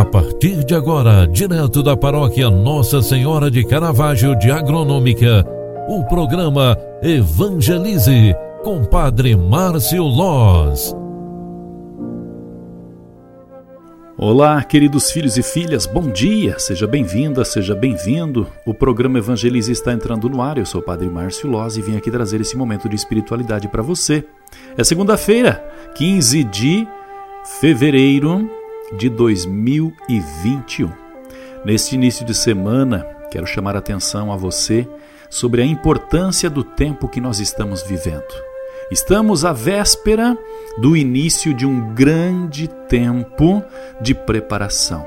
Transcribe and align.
A 0.00 0.04
partir 0.06 0.64
de 0.64 0.74
agora, 0.74 1.26
direto 1.26 1.82
da 1.82 1.94
paróquia 1.94 2.48
Nossa 2.48 3.02
Senhora 3.02 3.50
de 3.50 3.62
Caravaggio 3.62 4.34
de 4.34 4.50
Agronômica, 4.50 5.46
o 5.90 6.02
programa 6.04 6.74
Evangelize 7.02 8.34
com 8.64 8.82
Padre 8.82 9.36
Márcio 9.36 10.02
Loz. 10.02 10.96
Olá, 14.16 14.64
queridos 14.64 15.10
filhos 15.10 15.36
e 15.36 15.42
filhas, 15.42 15.84
bom 15.84 16.10
dia, 16.10 16.58
seja 16.58 16.86
bem-vinda, 16.86 17.44
seja 17.44 17.74
bem-vindo. 17.74 18.46
O 18.64 18.72
programa 18.72 19.18
Evangelize 19.18 19.70
está 19.70 19.92
entrando 19.92 20.30
no 20.30 20.40
ar. 20.40 20.56
Eu 20.56 20.64
sou 20.64 20.80
o 20.80 20.84
Padre 20.84 21.10
Márcio 21.10 21.50
Loz 21.50 21.76
e 21.76 21.82
vim 21.82 21.98
aqui 21.98 22.10
trazer 22.10 22.40
esse 22.40 22.56
momento 22.56 22.88
de 22.88 22.96
espiritualidade 22.96 23.68
para 23.68 23.82
você. 23.82 24.24
É 24.78 24.82
segunda-feira, 24.82 25.62
15 25.94 26.44
de 26.44 26.88
fevereiro 27.60 28.59
de 28.96 29.08
2021. 29.08 30.90
Neste 31.64 31.94
início 31.94 32.24
de 32.24 32.34
semana, 32.34 33.06
quero 33.30 33.46
chamar 33.46 33.76
a 33.76 33.78
atenção 33.78 34.32
a 34.32 34.36
você 34.36 34.88
sobre 35.28 35.62
a 35.62 35.64
importância 35.64 36.50
do 36.50 36.64
tempo 36.64 37.08
que 37.08 37.20
nós 37.20 37.40
estamos 37.40 37.82
vivendo. 37.82 38.24
Estamos 38.90 39.44
à 39.44 39.52
véspera 39.52 40.36
do 40.78 40.96
início 40.96 41.54
de 41.54 41.64
um 41.64 41.94
grande 41.94 42.68
tempo 42.88 43.62
de 44.00 44.14
preparação. 44.14 45.06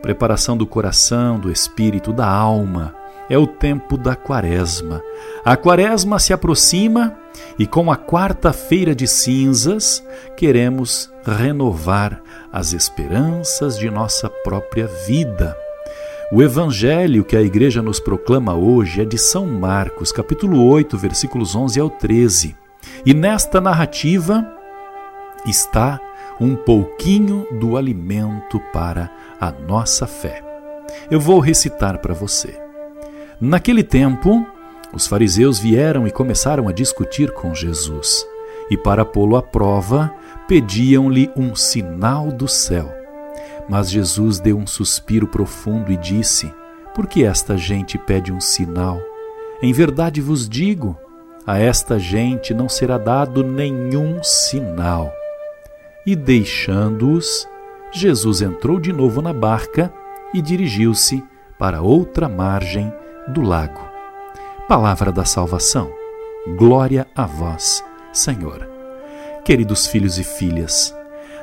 Preparação 0.00 0.56
do 0.56 0.66
coração, 0.66 1.38
do 1.40 1.50
espírito, 1.50 2.12
da 2.12 2.28
alma. 2.28 2.95
É 3.28 3.36
o 3.36 3.46
tempo 3.46 3.96
da 3.96 4.14
quaresma. 4.14 5.02
A 5.44 5.56
quaresma 5.56 6.18
se 6.18 6.32
aproxima 6.32 7.16
e, 7.58 7.66
com 7.66 7.90
a 7.90 7.96
quarta-feira 7.96 8.94
de 8.94 9.06
cinzas, 9.08 10.04
queremos 10.36 11.12
renovar 11.24 12.22
as 12.52 12.72
esperanças 12.72 13.78
de 13.78 13.90
nossa 13.90 14.28
própria 14.28 14.86
vida. 15.06 15.56
O 16.32 16.42
evangelho 16.42 17.24
que 17.24 17.36
a 17.36 17.42
igreja 17.42 17.80
nos 17.80 18.00
proclama 18.00 18.54
hoje 18.54 19.02
é 19.02 19.04
de 19.04 19.18
São 19.18 19.46
Marcos, 19.46 20.10
capítulo 20.10 20.64
8, 20.68 20.96
versículos 20.98 21.54
11 21.54 21.80
ao 21.80 21.90
13. 21.90 22.56
E 23.04 23.14
nesta 23.14 23.60
narrativa 23.60 24.46
está 25.46 26.00
um 26.40 26.54
pouquinho 26.54 27.46
do 27.60 27.76
alimento 27.76 28.60
para 28.72 29.10
a 29.40 29.50
nossa 29.50 30.06
fé. 30.06 30.42
Eu 31.10 31.20
vou 31.20 31.40
recitar 31.40 31.98
para 31.98 32.14
você. 32.14 32.65
Naquele 33.40 33.82
tempo, 33.82 34.46
os 34.94 35.06
fariseus 35.06 35.58
vieram 35.58 36.06
e 36.06 36.10
começaram 36.10 36.68
a 36.68 36.72
discutir 36.72 37.32
com 37.32 37.54
Jesus. 37.54 38.26
E 38.70 38.78
para 38.78 39.04
pô-lo 39.04 39.36
à 39.36 39.42
prova, 39.42 40.10
pediam-lhe 40.48 41.30
um 41.36 41.54
sinal 41.54 42.32
do 42.32 42.48
céu. 42.48 42.90
Mas 43.68 43.90
Jesus 43.90 44.40
deu 44.40 44.56
um 44.56 44.66
suspiro 44.66 45.26
profundo 45.26 45.92
e 45.92 45.98
disse: 45.98 46.50
Por 46.94 47.06
que 47.06 47.24
esta 47.24 47.58
gente 47.58 47.98
pede 47.98 48.32
um 48.32 48.40
sinal? 48.40 48.98
Em 49.60 49.70
verdade 49.70 50.20
vos 50.20 50.48
digo, 50.48 50.96
a 51.46 51.58
esta 51.58 51.98
gente 51.98 52.54
não 52.54 52.70
será 52.70 52.96
dado 52.96 53.44
nenhum 53.44 54.22
sinal. 54.22 55.12
E 56.06 56.16
deixando-os, 56.16 57.46
Jesus 57.92 58.40
entrou 58.40 58.80
de 58.80 58.94
novo 58.94 59.20
na 59.20 59.32
barca 59.32 59.92
e 60.32 60.40
dirigiu-se 60.40 61.22
para 61.58 61.82
outra 61.82 62.28
margem 62.28 62.92
do 63.28 63.40
lago. 63.40 63.80
Palavra 64.68 65.12
da 65.12 65.24
salvação. 65.24 65.90
Glória 66.56 67.06
a 67.14 67.26
vós, 67.26 67.84
Senhor. 68.12 68.68
Queridos 69.44 69.86
filhos 69.86 70.18
e 70.18 70.24
filhas, 70.24 70.94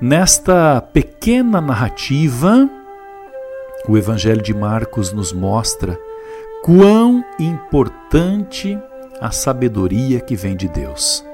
nesta 0.00 0.80
pequena 0.80 1.60
narrativa, 1.60 2.68
o 3.88 3.96
Evangelho 3.96 4.42
de 4.42 4.54
Marcos 4.54 5.12
nos 5.12 5.32
mostra 5.32 5.98
quão 6.62 7.24
importante 7.38 8.78
a 9.20 9.30
sabedoria 9.30 10.20
que 10.20 10.36
vem 10.36 10.56
de 10.56 10.68
Deus. 10.68 11.24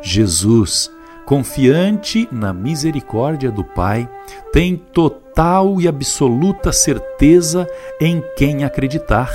Jesus, 0.00 0.90
confiante 1.24 2.28
na 2.30 2.52
misericórdia 2.52 3.50
do 3.50 3.64
Pai, 3.64 4.08
tem 4.52 4.76
total 4.76 5.80
e 5.80 5.88
absoluta 5.88 6.72
certeza 6.72 7.66
em 8.00 8.22
quem 8.36 8.64
acreditar. 8.64 9.30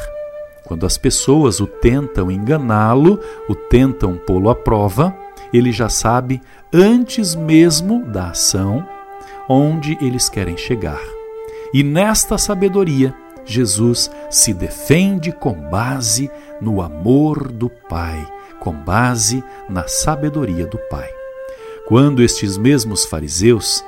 Quando 0.69 0.85
as 0.85 0.99
pessoas 0.99 1.59
o 1.59 1.65
tentam 1.65 2.29
enganá-lo, 2.29 3.19
o 3.49 3.55
tentam 3.55 4.15
pô-lo 4.15 4.51
à 4.51 4.55
prova, 4.55 5.17
ele 5.51 5.71
já 5.71 5.89
sabe 5.89 6.39
antes 6.71 7.33
mesmo 7.33 8.05
da 8.05 8.29
ação 8.29 8.87
onde 9.49 9.97
eles 9.99 10.29
querem 10.29 10.55
chegar. 10.55 11.01
E 11.73 11.81
nesta 11.81 12.37
sabedoria, 12.37 13.15
Jesus 13.43 14.11
se 14.29 14.53
defende 14.53 15.31
com 15.31 15.53
base 15.53 16.29
no 16.61 16.83
amor 16.83 17.51
do 17.51 17.67
Pai, 17.67 18.23
com 18.59 18.71
base 18.71 19.43
na 19.67 19.87
sabedoria 19.87 20.67
do 20.67 20.77
Pai. 20.87 21.09
Quando 21.87 22.21
estes 22.21 22.59
mesmos 22.59 23.05
fariseus 23.05 23.83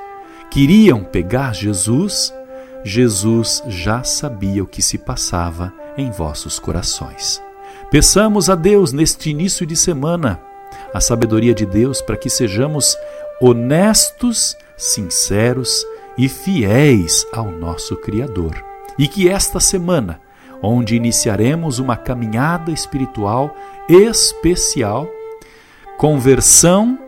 queriam 0.50 1.04
pegar 1.04 1.54
Jesus, 1.54 2.34
Jesus 2.82 3.62
já 3.68 4.02
sabia 4.02 4.64
o 4.64 4.66
que 4.66 4.82
se 4.82 4.98
passava 4.98 5.72
em 5.96 6.10
vossos 6.10 6.58
corações. 6.58 7.42
Peçamos 7.90 8.48
a 8.48 8.54
Deus 8.54 8.92
neste 8.92 9.30
início 9.30 9.66
de 9.66 9.76
semana 9.76 10.40
a 10.94 11.00
sabedoria 11.00 11.54
de 11.54 11.66
Deus 11.66 12.00
para 12.00 12.16
que 12.16 12.30
sejamos 12.30 12.96
honestos, 13.40 14.56
sinceros 14.76 15.84
e 16.16 16.28
fiéis 16.28 17.26
ao 17.32 17.50
nosso 17.50 17.96
Criador. 17.96 18.62
E 18.98 19.08
que 19.08 19.28
esta 19.28 19.58
semana, 19.58 20.20
onde 20.62 20.96
iniciaremos 20.96 21.78
uma 21.78 21.96
caminhada 21.96 22.70
espiritual 22.70 23.54
especial, 23.88 25.08
conversão, 25.98 26.98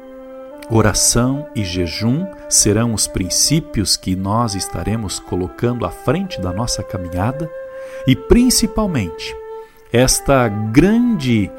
oração 0.71 1.47
e 1.55 1.65
jejum 1.65 2.27
serão 2.49 2.95
os 2.95 3.07
princípios 3.07 3.97
que 3.97 4.17
nós 4.17 4.55
estaremos 4.55 5.19
colocando 5.19 5.85
à 5.85 5.91
frente 5.91 6.41
da 6.41 6.53
nossa 6.53 6.83
caminhada 6.83 7.51
e 8.07 8.15
principalmente 8.15 9.35
esta 9.93 10.49
grande 10.49 11.51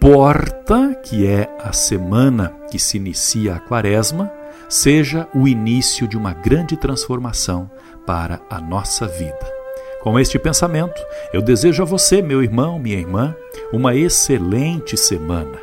porta, 0.00 0.94
que 1.04 1.26
é 1.26 1.48
a 1.58 1.72
semana 1.72 2.54
que 2.70 2.78
se 2.78 2.96
inicia 2.96 3.54
a 3.54 3.60
quaresma, 3.60 4.32
seja 4.68 5.28
o 5.34 5.48
início 5.48 6.06
de 6.06 6.16
uma 6.16 6.32
grande 6.32 6.76
transformação 6.76 7.70
para 8.06 8.40
a 8.48 8.60
nossa 8.60 9.06
vida. 9.06 9.58
Com 10.02 10.18
este 10.18 10.38
pensamento, 10.38 11.00
eu 11.32 11.42
desejo 11.42 11.82
a 11.82 11.86
você, 11.86 12.22
meu 12.22 12.42
irmão, 12.42 12.78
minha 12.78 12.98
irmã, 12.98 13.34
uma 13.72 13.94
excelente 13.94 14.96
semana. 14.96 15.58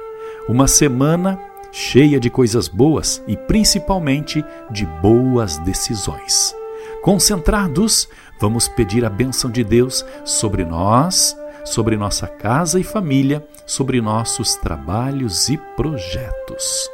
Uma 0.47 0.67
semana 0.67 1.39
cheia 1.71 2.19
de 2.19 2.29
coisas 2.29 2.67
boas 2.67 3.23
e 3.27 3.35
principalmente 3.35 4.43
de 4.69 4.85
boas 5.01 5.57
decisões. 5.59 6.55
Concentrados, 7.05 8.09
vamos 8.41 8.67
pedir 8.67 9.05
a 9.05 9.09
bênção 9.09 9.49
de 9.51 9.63
Deus 9.63 10.03
sobre 10.25 10.65
nós 10.65 11.37
sobre 11.65 11.97
nossa 11.97 12.27
casa 12.27 12.79
e 12.79 12.83
família, 12.83 13.45
sobre 13.65 13.99
nossos 13.99 14.55
trabalhos 14.55 15.49
e 15.49 15.57
projetos. 15.75 16.89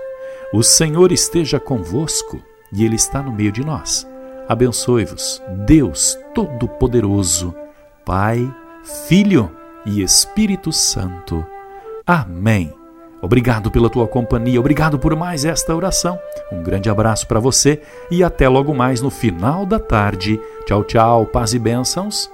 O 0.53 0.63
Senhor 0.63 1.11
esteja 1.11 1.59
convosco 1.59 2.41
e 2.71 2.83
Ele 2.83 2.95
está 2.95 3.21
no 3.21 3.31
meio 3.31 3.51
de 3.51 3.63
nós. 3.63 4.07
Abençoe-vos, 4.47 5.41
Deus 5.65 6.17
Todo-Poderoso, 6.33 7.53
Pai, 8.05 8.53
Filho 9.07 9.51
e 9.85 10.01
Espírito 10.01 10.71
Santo. 10.71 11.45
Amém. 12.05 12.80
Obrigado 13.21 13.69
pela 13.69 13.89
tua 13.89 14.07
companhia, 14.07 14.59
obrigado 14.59 14.97
por 14.97 15.15
mais 15.15 15.45
esta 15.45 15.75
oração. 15.75 16.19
Um 16.51 16.63
grande 16.63 16.89
abraço 16.89 17.27
para 17.27 17.39
você 17.39 17.79
e 18.09 18.23
até 18.23 18.49
logo 18.49 18.73
mais 18.73 19.01
no 19.01 19.09
final 19.09 19.65
da 19.65 19.79
tarde. 19.79 20.39
Tchau, 20.65 20.83
tchau, 20.83 21.25
paz 21.25 21.53
e 21.53 21.59
bênçãos. 21.59 22.29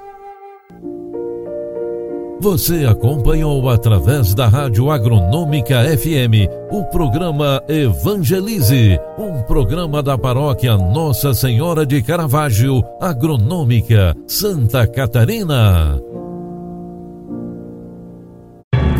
Você 2.39 2.85
acompanhou 2.85 3.67
através 3.67 4.35
da 4.35 4.47
Rádio 4.47 4.91
Agronômica 4.91 5.83
FM 5.97 6.47
o 6.71 6.83
programa 6.85 7.63
Evangelize, 7.67 8.99
um 9.17 9.41
programa 9.41 10.03
da 10.03 10.17
paróquia 10.17 10.77
Nossa 10.77 11.33
Senhora 11.33 11.83
de 11.83 12.01
Caravaggio, 12.01 12.83
Agronômica, 13.01 14.15
Santa 14.27 14.85
Catarina. 14.85 15.99